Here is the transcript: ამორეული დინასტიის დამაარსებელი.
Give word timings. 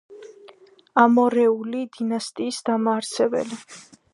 ამორეული 1.01 1.83
დინასტიის 1.99 2.63
დამაარსებელი. 2.71 3.63